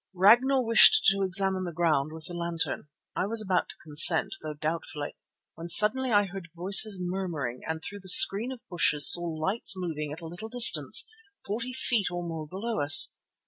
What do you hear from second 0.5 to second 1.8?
wished to examine the